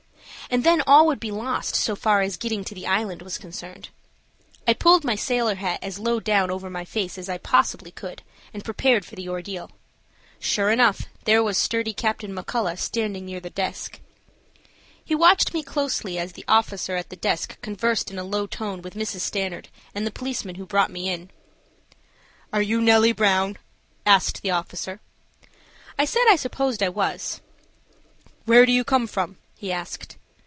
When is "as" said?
2.19-2.35, 5.81-5.97, 7.17-7.29, 16.19-16.33